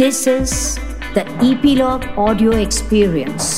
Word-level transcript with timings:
This 0.00 0.26
is 0.26 0.52
the 1.14 1.22
Epilogue 1.46 2.04
Audio 2.16 2.52
Experience. 2.58 3.48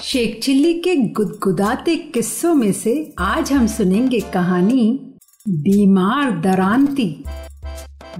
Sheikh 0.00 0.40
Chilli 0.42 0.74
के 0.80 0.94
गुदगुदाते 0.96 1.96
किस्सों 1.96 2.54
में 2.54 2.72
से 2.72 2.94
आज 3.18 3.52
हम 3.52 3.66
सुनेंगे 3.66 4.20
कहानी, 4.34 4.90
बीमार 5.48 6.40
दरांती 6.40 7.08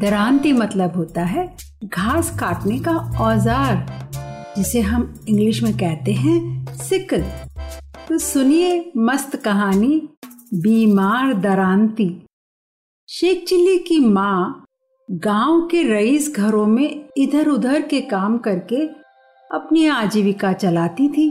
दरांती 0.00 0.52
मतलब 0.52 0.96
होता 0.96 1.25
है 1.25 1.46
घास 1.84 2.36
काटने 2.41 2.79
का 2.79 2.96
औज़ार, 3.20 3.86
जिसे 4.56 4.80
हम 4.80 5.14
इंग्लिश 5.29 5.62
में 5.62 5.77
कहते 5.77 6.12
हैं 6.12 6.77
सिकल 6.88 7.25
तो 8.09 8.18
सुनिए 8.18 8.93
मस्त 8.96 9.36
कहानी 9.36 10.00
बीमार 10.52 11.32
दरांती। 11.32 12.27
शेख 13.09 13.45
चिल्ली 13.45 13.78
की 13.78 13.98
माँ 14.00 14.64
गाँव 15.10 15.60
के 15.66 15.82
रईस 15.82 16.34
घरों 16.36 16.66
में 16.66 17.09
इधर 17.16 17.48
उधर 17.48 17.82
के 17.82 18.00
काम 18.00 18.38
करके 18.38 18.86
अपनी 19.50 19.86
आजीविका 19.86 20.52
चलाती 20.52 21.09
थी। 21.09 21.28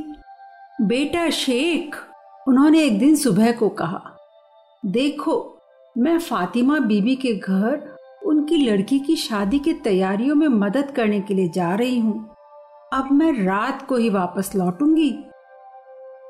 बेटा 0.81 1.29
शेख, 1.29 1.95
उन्होंने 2.47 2.83
एक 2.83 2.99
दिन 2.99 3.15
सुबह 3.15 3.51
को 3.51 3.69
कहा, 3.69 4.01
देखो, 4.85 5.57
मैं 5.97 6.19
फातिमा 6.19 6.79
बीबी 6.79 7.15
के 7.15 7.33
घर 7.33 7.97
उनकी 8.25 8.57
लड़की 8.57 8.99
की 8.99 9.15
शादी 9.15 9.59
की 9.59 9.73
तैयारियों 9.73 10.35
में 10.35 10.47
मदद 10.47 10.91
करने 10.91 11.21
के 11.21 11.33
लिए 11.33 11.49
जा 11.49 11.75
रही 11.75 11.99
हूँ। 11.99 12.35
अब 12.93 13.11
मैं 13.11 13.31
रात 13.45 13.85
को 13.87 13.95
ही 13.95 14.09
वापस 14.09 14.51
लौटूँगी। 14.55 15.13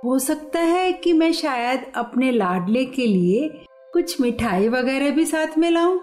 हो 0.04 0.18
सकता 0.20 0.60
है 0.60 0.92
कि 0.94 1.14
मैं 1.14 1.32
शायद 1.34 1.92
अपने 1.96 2.32
लाडले 2.32 2.86
के 2.86 3.06
लिए 3.08 3.48
कुछ 3.94 4.20
मिठाई 4.22 4.68
वगैरह 4.70 5.12
भी 5.12 5.26
साथ 5.26 5.58
में 5.58 5.70
लाऊं। 5.70 6.00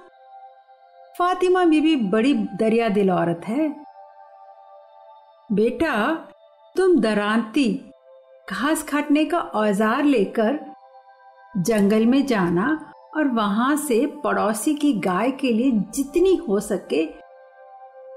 फातिमा 1.18 1.64
बीबी 1.64 1.94
बड़ी 2.10 2.34
दरिया 2.34 2.88
दिल 2.88 3.10
औरत 3.10 3.40
है 3.46 3.68
बेटा, 5.50 5.94
तुम 6.76 7.00
दरांती, 7.00 7.68
घास 8.48 8.82
काटने 8.82 9.24
का 9.24 9.38
औज़ार 9.38 10.04
लेकर 10.04 10.58
जंगल 11.58 12.06
में 12.06 12.24
जाना 12.26 12.68
और 13.16 13.28
वहाँ 13.28 13.76
से 13.76 14.04
पड़ोसी 14.24 14.74
की 14.74 14.92
गाय 15.00 15.30
के 15.30 15.52
लिए 15.52 15.70
जितनी 15.94 16.34
हो 16.48 16.60
सके 16.60 17.04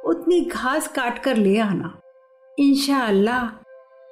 उतनी 0.10 0.40
घास 0.42 0.88
काट 0.88 1.20
कर 1.20 1.38
ले 1.38 1.58
आना 1.60 1.94
इंशाअल्लाह 2.58 3.63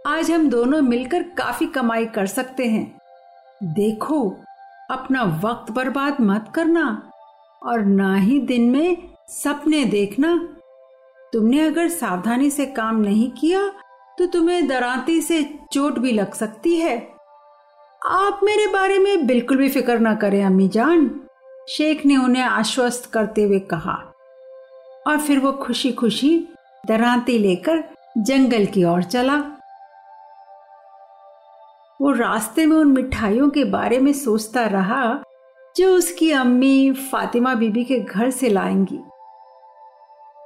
आज 0.05 0.29
हम 0.31 0.47
दोनों 0.49 0.81
मिलकर 0.81 1.23
काफ़ी 1.37 1.65
कमाई 1.65 2.05
कर 2.05 2.25
सकते 2.25 2.65
हैं। 2.65 3.01
देखो, 3.63 4.19
अपना 4.91 5.23
वक्त 5.43 5.71
बर्बाद 5.71 6.17
मत 6.21 6.51
करना 6.55 7.11
और 7.61 7.81
ना 7.81 8.15
ही 8.15 8.39
दिन 8.39 8.69
में 8.69 8.97
सपने 9.29 9.83
देखना। 9.85 10.33
तुमने 11.33 11.59
अगर 11.59 11.89
सावधानी 11.89 12.49
से 12.49 12.65
काम 12.65 13.01
नहीं 13.01 13.29
किया 13.31 13.61
तो 14.17 14.25
तुम्हें 14.25 14.67
दराती 14.67 15.21
से 15.21 15.43
चोट 15.73 15.99
भी 15.99 16.11
लग 16.11 16.33
सकती 16.33 16.75
है। 16.75 16.97
आप 18.01 18.39
मेरे 18.43 18.67
बारे 18.67 18.99
में 18.99 19.25
बिल्कुल 19.27 19.57
भी 19.57 19.69
फ़िक्र 19.69 19.99
ना 19.99 20.15
करें, 20.15 20.43
अम्मी 20.43 20.67
जान, 20.67 21.09
शेख 21.69 22.05
ने 22.05 22.17
उन्हें 22.17 22.43
आश्वस्त 22.43 23.09
करते 23.13 23.43
हुए 23.43 23.59
कहा। 23.59 23.97
और 25.07 25.17
फिर 25.17 25.39
वो 25.39 25.51
खुशी 25.53 25.91
खुशी 25.93 26.37
दराती 26.87 27.37
लेकर 27.37 27.83
जंगल 28.17 28.65
की 28.65 28.83
ओर 28.83 29.03
चला। 29.03 29.41
वो 32.01 32.11
रास्ते 32.11 32.65
में 32.65 32.77
उन 32.77 32.87
मिठाइयों 32.87 33.49
के 33.49 33.63
बारे 33.63 33.99
में 33.99 34.13
सोचता 34.13 34.65
रहा, 34.65 35.23
जो 35.77 35.95
उसकी 35.95 36.31
अम्मी 36.31 36.91
फातिमा 36.91 37.55
बीबी 37.55 37.83
के 37.83 37.99
घर 37.99 38.29
से 38.29 38.49
लाएँगी। 38.49 38.99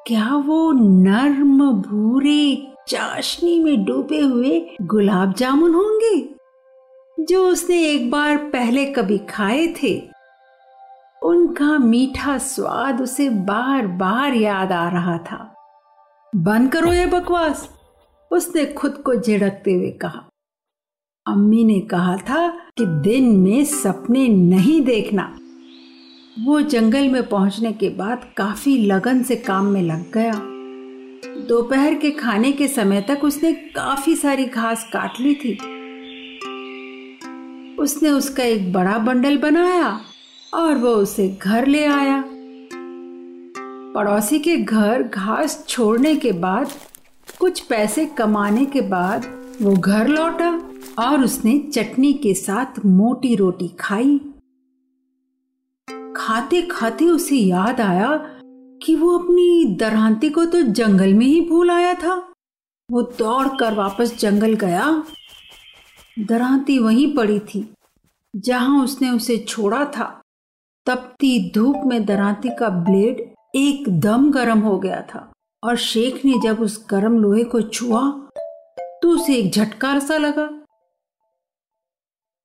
क्या 0.08 0.36
वो 0.36 0.72
नर्म, 1.04 1.72
भूरे, 1.72 2.74
चाशनी 2.88 3.64
में 3.64 3.86
डूबे 3.86 4.20
हुए 4.20 4.76
गुलाब 4.82 5.34
जामुन 5.34 5.74
होंगे, 5.74 6.36
जो 7.20 7.48
उसने 7.48 7.90
एक 7.90 8.12
बार 8.12 8.38
पहले 8.38 8.86
कभी 8.86 9.18
खाए 9.18 9.68
थे? 9.68 10.10
उनका 11.24 11.78
मीठा 11.78 12.38
स्वाद 12.38 13.02
उसे 13.02 13.30
बार 13.30 13.88
बार 13.88 14.34
याद 14.34 14.72
आ 14.72 14.90
रहा 14.90 15.18
था। 15.18 15.56
बंद 16.36 16.72
करो 16.72 16.94
ये 16.94 17.06
बकवास, 17.06 17.70
उसने 18.32 18.66
खुद 18.66 18.92
को 18.92 19.16
झिड़कते 19.16 19.74
हुए 19.74 19.92
कहा। 19.92 20.30
अम्मी 21.28 21.64
ने 21.64 21.80
कहा 21.80 22.18
था 22.18 22.48
कि 22.78 22.86
दिन 22.86 23.26
में 23.38 23.66
सपने 23.66 24.28
नहीं 24.28 24.82
देखना। 24.82 25.38
वो 26.46 26.62
जंगल 26.62 27.08
में 27.10 27.30
पहुँचने 27.30 27.74
के 27.74 27.90
बाद 27.90 28.28
काफ़ी 28.38 28.78
लगन 28.78 29.24
से 29.24 29.36
काम 29.36 29.66
में 29.66 29.82
लग 29.82 30.12
गया। 30.12 30.34
दोपहर 31.48 31.94
के 31.94 32.12
खाने 32.12 32.52
के 32.52 32.68
समय 32.68 33.02
तक 33.02 33.24
उसने 33.24 33.54
काफ़ी 33.54 34.16
सारी 34.16 34.46
घास 34.46 34.90
काट 34.94 35.12
ली 35.20 35.34
थी। 35.36 35.54
उसने 37.76 38.10
उसका 38.10 38.44
एक 38.44 38.74
बड़ा 38.74 38.98
बंडल 38.98 39.38
बनाया 39.38 40.00
और 40.54 40.76
वो 40.76 40.90
उसे 40.90 41.38
घर 41.42 41.68
ले 41.68 41.86
आया। 41.86 42.24
पड़ोसी 43.96 44.40
के 44.40 44.58
घर 44.58 45.04
घास 45.04 45.66
छोड़ने 45.68 46.16
के 46.16 46.32
बाद, 46.32 46.72
कुछ 47.40 47.60
पैसे 47.60 48.06
कमाने 48.06 48.66
के 48.66 48.82
बाद 48.82 49.45
वो 49.62 49.74
घर 49.74 50.08
लौटा 50.08 50.50
और 51.00 51.24
उसने 51.24 51.58
चटनी 51.60 52.12
के 52.14 52.34
साथ 52.34 52.80
मोटी 52.86 53.36
रोटी 53.36 53.68
खाई। 53.80 54.18
खाते 56.18 56.62
खाते 56.62 57.06
उसे 57.06 57.36
याद 57.36 57.82
आया 57.82 58.10
कि 58.82 58.96
वो 58.96 59.18
अपनी 59.18 59.76
दरहांती 59.80 60.30
को 60.30 60.46
तो 60.46 60.62
जंगल 60.62 61.14
में 61.14 61.26
ही 61.26 61.40
भूल 61.42 61.72
आया 61.72 61.94
था। 61.94 62.16
वो 62.90 63.02
दौड़कर 63.20 63.74
वापस 63.74 64.18
जंगल 64.20 64.54
गया। 64.56 65.04
दरांती 66.20 66.78
वहीं 66.80 67.14
पड़ी 67.16 67.40
थी, 67.40 67.68
जहाँ 68.34 68.84
उसने 68.84 69.10
उसे 69.10 69.38
छोड़ा 69.38 69.84
था। 69.86 70.22
तपती 70.88 71.52
धूप 71.52 71.82
में 71.86 72.06
दरांती 72.06 72.50
का 72.50 72.70
ब्लेड 72.70 73.26
एकदम 73.56 74.30
गर्म 74.32 74.60
हो 74.60 74.78
गया 74.80 75.02
था 75.02 75.32
और 75.64 75.76
शेख 75.78 76.24
ने 76.26 76.34
जब 76.44 76.62
उस 76.62 76.86
गर्म 76.90 77.18
लोहे 77.20 77.44
को 77.44 77.62
छुआ 77.62 78.02
तो 79.06 79.10
उसे 79.10 79.36
एक 79.36 79.52
झटकार 79.52 80.00
सा 80.00 80.18
लगा। 80.18 80.66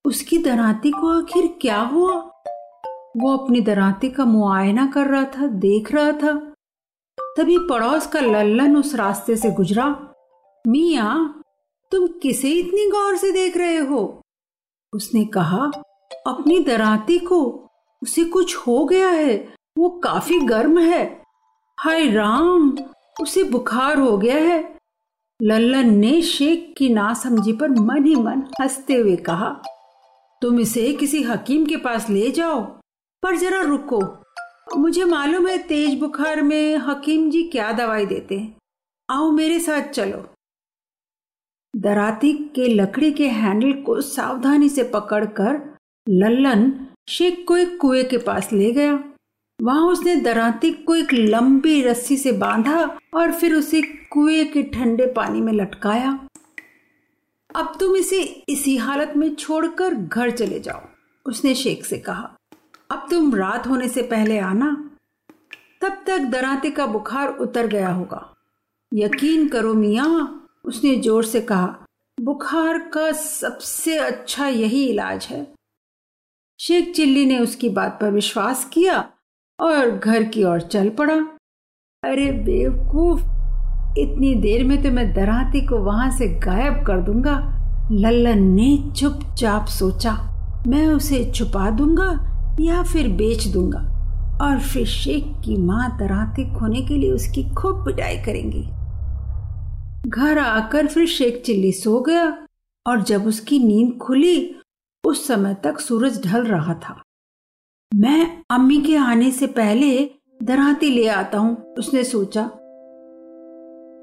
उसकी 0.05 0.39
दराती 0.39 0.91
को 0.91 1.23
आखिर 1.23 1.59
क्या 1.61 1.81
हुआ? 1.81 2.13
वो 3.17 3.37
अपनी 3.37 3.61
दराती 3.61 4.11
का 4.11 4.25
मुआयना 4.25 4.87
कर 4.87 5.07
रहा 5.07 5.25
था, 5.25 5.47
देख 5.47 5.93
रहा 5.93 6.13
था। 6.13 6.55
तभी 7.37 7.59
पड़ोस 7.59 8.07
का 8.07 8.21
लल्लन 8.21 8.77
उस 8.77 8.95
रास्ते 8.95 9.37
से 9.37 9.51
गुजरा। 9.51 10.15
मिया, 10.67 11.43
तुम 11.93 12.07
किसे 12.07 12.51
इतनी 12.51 12.91
गौर 12.91 13.17
से 13.17 13.31
देख 13.31 13.57
रहे 13.57 13.77
हो? 13.77 14.23
उसने 14.95 15.25
कहा, 15.25 15.71
अपनी 16.27 16.59
दराती 16.59 17.19
को, 17.19 17.69
उसे 18.03 18.25
कुछ 18.25 18.57
हो 18.57 18.85
गया 18.85 19.09
है, 19.09 19.55
वो 19.79 19.91
काफ़ी 19.91 20.41
गर्म 20.41 20.79
है। 20.79 21.23
हाय 21.81 22.11
राम, 22.11 22.79
उसे 23.21 23.45
बुखार 23.45 23.99
हो 23.99 24.19
गया 24.19 24.37
है। 24.37 24.80
लल्लन 25.43 25.99
ने 25.99 26.23
शेख 26.23 26.75
की 26.77 26.89
नासमझी 26.89 27.53
पर 27.53 27.71
मन 27.71 28.05
ही 28.05 28.17
मन 28.17 28.43
हँसते 28.61 28.95
हुए 28.95 29.17
कहा, 29.17 29.63
तुम 30.43 30.61
इसे 30.61 30.93
किसी 30.93 31.23
हकीम 31.23 31.67
के 31.67 31.77
पास 31.77 32.11
ले 32.11 32.31
जाओ, 32.31 32.61
पर 33.23 33.37
जरा 33.37 33.61
रुको। 33.61 34.25
मुझे 34.77 35.05
मालूम 35.05 35.47
है 35.47 35.59
तेज 35.59 36.01
बुखार 36.01 36.43
में 36.43 36.77
हकीम 36.77 37.31
जी 37.31 37.43
क्या 37.43 37.73
दवाई 37.73 38.07
देते 38.07 38.39
हैं। 38.39 38.57
आओ 39.11 39.31
मेरे 39.31 39.61
साथ 39.61 39.83
चलो। 39.83 40.27
दराती 41.77 42.33
के 42.33 42.69
लकड़ी 42.69 43.13
के 43.13 43.29
हैंडल 43.29 43.73
को 43.73 44.01
सावधानी 44.01 44.69
से 44.69 44.83
पकड़कर 44.83 45.77
लल्लन 46.09 46.87
शेख 47.09 47.45
को 47.49 47.57
एक 47.57 47.79
कुएँ 47.81 48.05
के 48.05 48.19
पास 48.19 48.53
ले 48.53 48.73
गया। 48.73 49.10
वहाँ 49.63 49.87
उसने 49.87 50.15
दराती 50.17 50.71
को 50.73 50.95
एक 50.95 51.13
लंबी 51.13 51.83
रस्सी 51.83 52.17
से 52.17 52.33
बांधा 52.33 52.99
और 53.15 53.33
फिर 53.33 53.55
उसे 53.55 53.83
कुएँ 53.83 54.45
के 54.45 54.63
ठंडे 54.63 55.07
पानी 55.07 55.41
में 55.41 55.53
लटकाया। 55.53 56.19
अब 57.55 57.77
तुम 57.81 57.97
इसे 57.97 58.23
इसी 58.49 58.77
हालत 58.77 59.13
में 59.17 59.35
छोड़कर 59.35 59.95
घर 59.95 60.31
चले 60.31 60.61
जाओ, 60.61 60.81
उसने 61.27 61.55
शेख 61.55 61.85
से 61.85 61.99
कहा। 61.99 62.37
अब 62.91 63.07
तुम 63.11 63.35
रात 63.35 63.67
होने 63.67 63.89
से 63.89 64.03
पहले 64.03 64.39
आना, 64.39 64.71
तब 65.81 66.03
तक 66.07 66.19
दराते 66.19 66.71
का 66.71 66.87
बुखार 66.87 67.29
उतर 67.29 67.67
गया 67.67 67.89
होगा। 67.89 68.35
यकीन 68.93 69.49
करो 69.49 69.75
मिया, 69.75 70.05
उसने 70.65 70.97
ज़ोर 70.97 71.25
से 71.25 71.41
कहा, 71.41 71.87
बुखार 72.19 72.79
का 72.79 73.13
सबसे 73.13 73.99
अच्छा 73.99 74.49
यही 74.49 74.85
इलाज 74.87 75.27
है। 75.27 75.47
शेख 76.61 76.93
चिल्ली 76.95 77.27
ने 77.27 77.39
उसकी 77.39 77.69
बात 77.69 77.99
पर 78.01 78.11
विश्वास 78.11 78.65
किया 78.65 79.13
और 79.61 79.91
घर 79.91 80.23
की 80.25 80.45
ओर 80.45 80.61
चल 80.63 80.89
पड़ा। 80.89 81.15
अरे 82.03 82.31
बेवकूफ़, 82.45 83.21
इतनी 83.99 84.35
देर 84.35 84.65
में 84.65 84.83
तो 84.83 84.91
मैं 84.91 85.13
दराती 85.13 85.61
को 85.67 85.79
वहाँ 85.79 86.11
से 86.11 86.29
गायब 86.39 86.85
कर 86.87 87.01
दूँगा। 87.01 87.37
लल्लन 87.93 88.43
ने 88.47 88.77
चुपचाप 88.97 89.67
सोचा, 89.67 90.13
मैं 90.67 90.87
उसे 90.87 91.25
छुपा 91.35 91.71
दूँगा 91.71 92.11
या 92.61 92.83
फिर 92.83 93.09
बेच 93.09 93.47
दूँगा 93.47 93.81
और 94.43 94.59
फिर 94.61 94.87
शेख 94.87 95.25
की 95.45 95.57
माँ 95.57 95.89
दराती 95.99 96.45
खोने 96.55 96.83
के 96.83 96.97
लिए 96.97 97.11
उसकी 97.13 97.43
खूब 97.55 97.85
पिटाई 97.85 98.17
करेंगी। 98.17 98.63
घर 100.09 100.39
आकर 100.39 100.87
फिर 100.87 101.07
शेख 101.07 101.43
चिल्ली 101.47 101.73
सो 101.73 102.01
गया 102.01 102.25
और 102.87 103.03
जब 103.03 103.27
उसकी 103.27 103.59
नींद 103.59 103.99
खुली, 103.99 104.57
उस 105.05 105.27
समय 105.29 105.55
तक 105.65 105.81
सूरज 105.81 106.23
ढल 106.27 106.47
रहा 106.47 106.75
था। 106.75 107.01
मैं 107.93 108.45
अम्मी 108.51 108.77
के 108.81 108.97
आने 108.97 109.31
से 109.31 109.47
पहले 109.47 110.11
दराती 110.43 110.91
ले 110.91 111.07
आता 111.09 111.39
हूँ, 111.39 111.75
उसने 111.79 112.05
सोचा। 112.05 112.43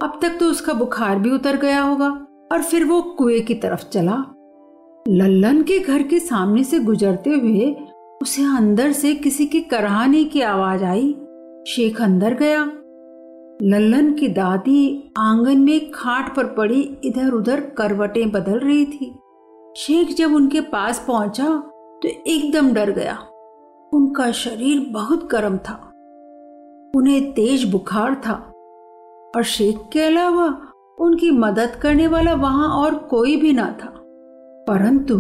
अब 0.02 0.20
तक 0.22 0.38
तो 0.40 0.46
उसका 0.46 0.74
बुखार 0.74 1.20
भी 1.20 1.32
उतर 1.32 1.58
गया 1.58 1.82
होगा 1.82 2.10
और 2.52 2.64
फिर 2.64 2.86
वो 2.86 3.02
कुएँ 3.02 3.40
की 3.42 3.54
तरफ़ 3.54 3.84
चला। 3.90 4.16
लल्लन 5.06 5.62
के 5.64 5.80
घर 5.80 6.04
के 6.04 6.20
सामने 6.20 6.64
से 6.64 6.80
गुजरते 6.80 7.30
हुए 7.30 7.76
उसे 8.22 8.44
अंदर 8.58 8.92
से 8.92 9.14
किसी 9.16 9.46
की 9.46 9.62
कराहने 9.62 10.24
की 10.24 10.42
आवाज़ 10.42 10.84
आई। 10.84 11.12
शेख 11.68 12.02
अंदर 12.02 12.34
गया। 12.34 12.64
लल्लन 13.62 14.14
की 14.14 14.28
दादी 14.28 15.12
आँगन 15.18 15.58
में 15.58 15.92
खाट 15.92 16.36
पर 16.36 16.46
पड़ी 16.46 16.82
इधर 17.04 17.32
उधर 17.32 17.62
करवटें 17.78 18.30
बदल 18.32 18.60
रही 18.60 18.86
थी। 18.86 19.14
शेख 19.78 20.16
जब 20.16 20.34
उनके 20.34 20.62
पास 20.62 21.04
पहुँचा 21.08 21.50
तो 22.04 22.08
एकदम 22.08 22.74
डर 22.74 22.92
गया। 22.92 23.18
उनका 23.94 24.32
शरीर 24.32 24.88
बहुत 24.90 25.30
गर्म 25.30 25.58
था। 25.58 25.92
उन्हें 26.96 27.34
तेज 27.34 27.72
बुखार 27.72 28.16
था। 28.16 28.34
और 29.36 29.44
शेख 29.44 29.80
के 29.94 30.02
अलावा 30.02 30.62
उनकी 31.00 31.32
मदद 31.32 31.80
करने 31.82 32.08
वाला 32.08 32.34
वहाँ 32.34 32.68
और 32.68 32.96
कोई 32.96 33.36
भी 33.36 33.54
ना 33.54 33.78
था। 33.84 33.94
परंतु 34.68 35.16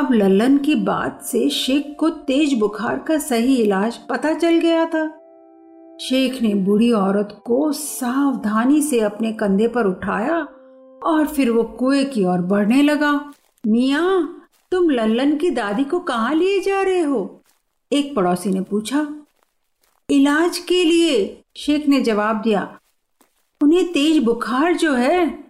अब 0.00 0.08
लल्लन 0.12 0.58
की 0.58 0.74
बात 0.74 1.22
से 1.22 1.48
शेख 1.48 1.96
को 2.00 2.08
तेज 2.08 2.58
बुखार 2.58 2.98
का 2.98 3.18
सही 3.18 3.56
इलाज 3.56 3.96
पता 3.96 4.34
चल 4.34 4.54
गया 4.54 4.84
था। 4.84 5.08
शेख 6.00 6.42
ने 6.42 6.54
बूढ़ी 6.54 6.92
औरत 6.92 7.42
को 7.46 7.72
सावधानी 7.72 8.82
से 8.82 9.00
अपने 9.00 9.32
कंधे 9.32 9.68
पर 9.68 9.86
उठाया 9.86 10.48
और 11.06 11.26
फिर 11.26 11.50
वो 11.50 11.62
कुएँ 11.62 12.04
की 12.04 12.24
ओर 12.24 12.38
बढ़ने 12.38 12.82
लगा। 12.82 13.32
मिया, 13.66 14.28
तुम 14.70 14.90
लल्लन 14.90 15.36
की 15.36 15.50
दादी 15.50 15.84
को 15.84 15.98
कहाँ 15.98 16.34
लिए 16.34 16.60
जा 16.60 16.82
रहे 16.82 17.00
हो? 17.00 17.40
एक 17.92 18.14
पड़ोसी 18.16 18.50
ने 18.50 18.60
पूछा, 18.60 19.06
इलाज 20.08 20.58
के 20.58 20.82
लिए? 20.84 21.42
शेख 21.56 21.86
ने 21.88 22.00
जवाब 22.00 22.40
दिया, 22.42 22.78
उन्हें 23.60 23.84
तेज 23.92 24.22
बुखार 24.24 24.76
जो 24.76 24.92
है, 24.94 25.44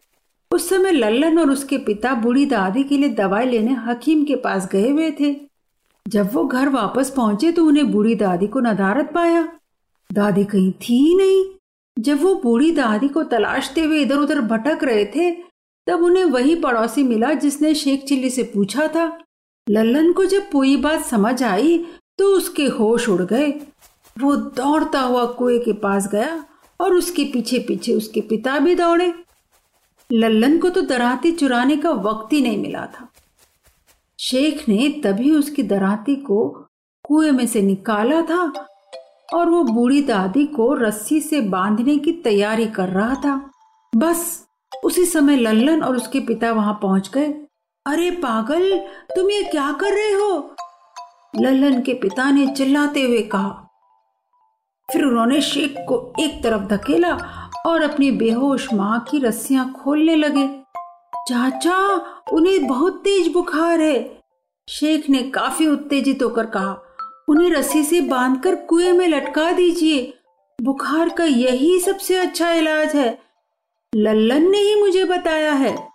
उस 0.51 0.69
समय 0.69 0.93
लल्लन 0.93 1.39
और 1.39 1.51
उसके 1.51 1.79
पिता 1.79 2.15
बूढ़ी 2.15 2.47
दादी 2.47 2.83
के 2.85 2.99
लिए 2.99 3.09
दवाई 3.09 3.47
लेने 3.47 3.73
हकीम 3.83 4.25
के 4.25 4.37
पास 4.37 4.69
गए 4.69 4.91
हुए 4.91 5.11
थे। 5.21 5.35
जब 6.07 6.33
वो 6.33 6.45
घर 6.45 6.69
वापस 6.69 7.11
पहुँचे 7.11 7.51
तो 7.53 7.65
उन्हें 7.65 7.91
बूढ़ी 7.93 8.15
दादी 8.15 8.47
को 8.47 8.61
नदारत 8.61 9.11
पाया। 9.15 9.43
दादी 10.11 10.45
कहीं 10.45 10.71
थी 10.73 11.17
नहीं। 11.17 11.45
जब 11.97 12.23
वो 12.23 12.35
बूढ़ी 12.35 12.71
दादी 12.71 13.09
को 13.09 13.23
तलाशते 13.25 13.81
हुए 13.81 14.01
इधर 14.01 14.17
उधर 14.17 14.41
भटक 14.43 14.85
रहे 14.85 15.05
थे, 15.07 15.31
तब 15.87 16.03
उन्हें 16.03 16.25
वही 16.25 16.55
पड़ोसी 16.57 17.03
मिला 17.03 17.33
जिसने 17.35 17.75
शेख 17.75 18.05
चिल्ली 18.05 18.31
से 18.31 18.43
पूछा 18.45 18.87
था, 18.89 19.07
लल्लन 19.67 20.13
को 20.13 20.25
जब 20.25 20.51
पूरी 20.51 20.77
बात 20.77 21.05
समझ 21.05 21.43
आई 21.43 21.79
तो 22.19 22.27
उसके 22.27 22.67
होश 22.67 23.09
उड़ 23.09 23.23
गए। 23.23 23.51
वो 24.17 24.37
दौड़ता 24.37 25.01
हुआ 25.01 25.25
कुएँ 25.27 25.59
के 25.59 25.73
पास 25.73 26.09
गया 26.09 26.45
और 26.81 26.95
उसके 26.95 27.25
पीछे 27.25 27.59
पीछे 27.59 27.93
उसके 27.93 28.21
पिता 28.21 28.59
भी 28.59 28.75
दौड़े। 28.75 29.15
लल्लन 30.13 30.59
को 30.59 30.69
तो 30.69 30.81
दराती 30.81 31.33
चुराने 31.33 31.77
का 31.77 31.91
वक्त 31.91 32.33
ही 32.33 32.41
नहीं 32.41 32.59
मिला 32.59 32.87
था। 32.87 33.09
शेख 34.19 34.69
ने 34.69 34.89
तभी 35.05 35.31
उसकी 35.31 35.63
दराती 35.63 36.17
को 36.17 36.49
कुएँ 37.05 37.31
में 37.31 37.47
से 37.47 37.63
निकाला 37.63 38.23
था 38.23 38.67
और 39.35 39.49
वो 39.51 39.63
बूढ़ी 39.65 40.03
दादी 40.03 40.47
को 40.47 40.73
रस्सी 40.75 41.21
से 41.21 41.41
बांधने 41.41 41.99
की 41.99 42.13
तैयारी 42.13 42.67
कर 42.67 42.89
रहा 42.89 43.15
था। 43.15 43.51
बस 43.97 44.47
उसी 44.85 45.07
समय 45.07 45.37
लल्लन 45.37 45.83
और 45.83 45.97
उसके 45.97 46.21
पिता 46.21 46.53
वहाँ 46.53 46.79
पहुँच 46.83 47.11
गए। 47.15 47.27
अरे 47.87 48.11
पागल, 48.11 48.79
तुम 49.17 49.31
ये 49.31 49.43
क्या 49.43 49.73
कर 49.73 49.93
रहे 49.93 50.13
हो? 50.13 50.57
लल्लन 51.39 51.83
के 51.83 51.95
पिता 51.95 52.31
ने 52.31 52.47
चिल्लाते 52.47 53.03
हुए 53.03 53.23
कहा। 53.23 53.63
फिर 54.93 55.05
उन्होंने 55.05 55.41
शेख 55.41 55.75
को 55.79 56.13
एक 56.21 56.43
तरफ़ 56.43 56.63
धकेला 56.63 57.15
और 57.67 57.83
अपनी 57.83 58.11
बेहोश 58.11 58.75
माँ 58.75 59.01
की 59.11 59.19
रस्सियाँ 59.19 59.73
खोलने 59.73 60.17
लगे। 60.17 60.49
चाचा, 61.29 61.77
उन्हें 62.33 62.67
बहुत 62.67 63.01
तेज 63.05 63.33
बुखार 63.33 63.81
है। 63.81 64.21
शेख 64.69 65.11
ने 65.11 65.23
काफ़ी 65.23 65.67
उत्तेजित 65.67 66.23
होकर 66.23 66.47
कहा, 66.47 66.79
उन्हें 67.29 67.51
रस्सी 67.51 67.83
से 67.83 68.01
बांधकर 68.01 68.57
कुएँ 68.57 68.93
में 68.93 69.09
लटका 69.09 69.53
दीजिए। 69.53 70.15
बुखार 70.63 71.09
का 71.09 71.25
यही 71.25 71.81
सबसे 71.81 72.17
अच्छा 72.17 72.51
इलाज 72.51 72.95
है। 72.95 73.19
लल्लन 73.95 74.51
ने 74.51 74.59
ही 74.59 74.81
मुझे 74.81 75.05
बताया 75.05 75.53
है। 75.53 75.89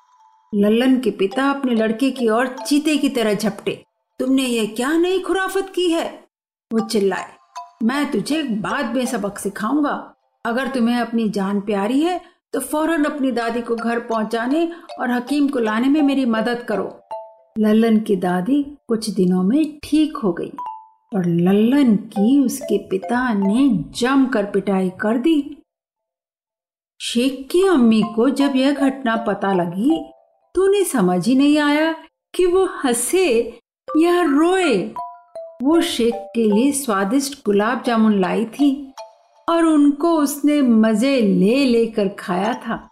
लल्लन 0.55 0.99
के 0.99 1.11
पिता 1.11 1.49
अपने 1.49 1.75
लड़के 1.75 2.11
की 2.11 2.29
ओर 2.29 2.47
चीते 2.47 2.97
की 2.97 3.09
तरह 3.09 3.33
झपटे। 3.33 3.83
तुमने 4.21 4.43
ये 4.43 4.65
क्या 4.67 4.91
नई 4.97 5.19
खुराफत 5.19 5.71
की 5.75 5.87
है? 5.89 6.07
वो 6.71 6.79
चिल्लाए। 6.79 7.29
मैं 7.83 8.11
तुझे 8.11 8.41
बाद 8.43 8.95
में 8.95 9.05
सबक 9.05 9.37
सिखाऊँगा। 9.37 9.93
अगर 10.45 10.67
तुम्हें 10.67 10.95
अपनी 10.95 11.27
जान 11.29 11.61
प्यारी 11.61 11.99
है 11.99 12.19
तो 12.53 12.59
फ़ौरन 12.59 13.05
अपनी 13.05 13.31
दादी 13.31 13.61
को 13.61 13.75
घर 13.75 13.99
पहुँचाने 13.99 14.65
और 14.99 15.11
हकीम 15.11 15.47
को 15.47 15.59
लाने 15.59 15.87
में 15.87 16.01
मेरी 16.01 16.25
मदद 16.25 16.63
करो। 16.63 16.85
लल्लन 17.59 17.99
की 17.99 18.15
दादी 18.15 18.61
कुछ 18.87 19.09
दिनों 19.09 19.41
में 19.43 19.79
ठीक 19.79 20.17
हो 20.17 20.33
गई 20.33 20.51
और 21.11 21.25
लल्लन 21.25 21.95
की 21.95 22.39
उसके 22.39 22.77
पिता 22.89 23.33
ने 23.33 23.67
जम 23.99 24.25
कर 24.25 24.45
पिटाई 24.45 24.89
कर 25.01 25.17
दी। 25.17 25.57
शेख 26.99 27.47
की 27.51 27.67
अम्मी 27.67 28.03
को 28.15 28.29
जब 28.29 28.55
यह 28.55 28.71
घटना 28.71 29.15
पता 29.15 29.53
लगी 29.53 29.99
तो 30.55 30.63
उन्हें 30.63 30.83
समझ 30.83 31.27
ही 31.27 31.35
नहीं 31.35 31.57
आया 31.59 31.91
कि 32.33 32.45
वो 32.45 32.65
हंसे 32.85 33.60
या 33.97 34.21
रोए। 34.21 34.77
वो 35.63 35.81
शेख 35.81 36.13
के 36.15 36.43
लिए 36.43 36.71
स्वादिष्ट 36.71 37.45
गुलाब 37.45 37.83
जामुन 37.85 38.19
लाई 38.19 38.45
थी 38.45 38.93
और 39.49 39.65
उनको 39.65 40.13
उसने 40.13 40.61
मज़े 40.61 41.21
ले 41.21 41.65
लेकर 41.65 42.07
खाया 42.07 42.53
था। 42.53 42.89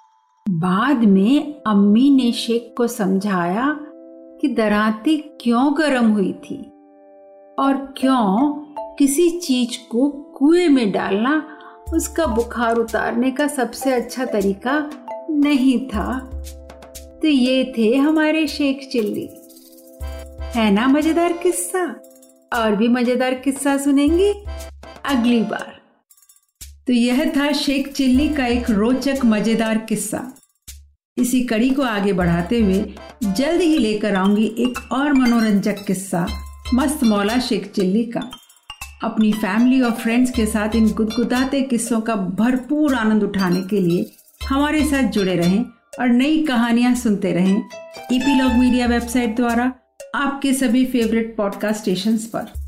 बाद 0.49 0.97
में 0.97 1.61
अम्मी 1.67 2.09
ने 2.09 2.31
शेख 2.31 2.73
को 2.77 2.87
समझाया 2.87 3.79
कि 4.41 4.47
दराती 4.47 5.17
क्यों 5.17 5.77
गर्म 5.77 6.07
हुई 6.07 6.33
थी 6.33 6.57
और 7.59 7.93
क्यों 7.97 8.49
किसी 8.95 9.29
चीज़ 9.29 9.89
को 9.89 10.09
कुएँ 10.09 10.67
में 10.67 10.91
डालना 10.91 11.57
उसका 11.93 12.25
बुखार 12.25 12.75
उतारने 12.75 13.31
का 13.31 13.47
सबसे 13.47 13.93
अच्छा 13.93 14.25
तरीका 14.25 14.89
नहीं 15.29 15.87
था। 15.87 16.19
तो 17.21 17.27
ये 17.27 17.73
थे 17.77 17.95
हमारे 17.95 18.47
शेख 18.47 18.89
चिल्ली। 18.91 19.29
है 20.49 20.69
ना 20.71 20.87
मज़ेदार 20.87 21.33
किस्सा? 21.33 21.83
और 22.51 22.75
भी 22.75 22.87
मज़ेदार 22.87 23.33
किस्सा 23.35 23.77
सुनेंगे 23.77 24.31
अगली 25.05 25.41
बार। 25.41 25.77
तो 26.87 26.93
यह 26.93 27.23
था 27.35 27.51
शेख 27.51 27.91
चिल्ली 27.93 28.27
का 28.29 28.45
एक 28.47 28.69
रोचक 28.69 29.25
मज़ेदार 29.25 29.77
किस्सा। 29.89 30.21
इसी 31.17 31.41
कड़ी 31.43 31.69
को 31.69 31.83
आगे 31.83 32.13
बढ़ाते 32.13 32.59
हुए 32.61 32.83
जल्द 33.25 33.61
ही 33.61 33.77
लेकर 33.77 34.15
आऊँगी 34.15 34.45
एक 34.59 34.79
और 34.91 35.13
मनोरंजक 35.13 35.83
किस्सा, 35.87 36.25
मस्त 36.73 37.03
मौला 37.03 37.37
शेख 37.39 37.71
चिल्ली 37.71 38.03
का। 38.07 38.29
अपनी 39.03 39.31
फैमिली 39.33 39.81
और 39.81 39.91
फ्रेंड्स 39.93 40.31
के 40.31 40.45
साथ 40.45 40.75
इन 40.75 40.91
गुदगुदाते 40.93 41.61
किस्सों 41.63 41.99
का 42.01 42.15
भरपूर 42.15 42.95
आनंद 42.95 43.23
उठाने 43.23 43.61
के 43.61 43.81
लिए 43.81 44.09
हमारे 44.47 44.83
साथ 44.85 45.11
जुड़े 45.11 45.35
रहें 45.35 45.63
और 45.99 46.09
नई 46.09 46.43
कहानियाँ 46.45 46.95
सुनते 46.95 47.31
रहें। 47.33 47.57
ईपीलॉग 48.13 48.51
मीडिया 48.53 48.87
वेबसाइट 48.87 49.35
द्वारा 49.35 49.71
आपके 50.15 50.53
सभी 50.53 50.85
फेवरेट 50.85 51.35
पॉडकास्ट 51.37 51.81
स्टेशन 51.81 52.17
पर। 52.17 52.58